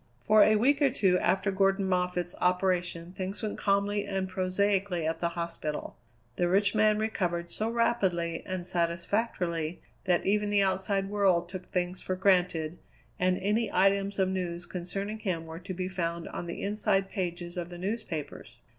[0.23, 5.19] For a week or two after Gordon Moffatt's operation things went calmly and prosaically at
[5.19, 5.95] the hospital.
[6.37, 12.01] The rich man recovered so rapidly and satisfactorily that even the outside world took things
[12.01, 12.79] for granted,
[13.19, 17.55] and any items of news concerning him were to be found on the inside pages
[17.55, 18.57] of the newspapers.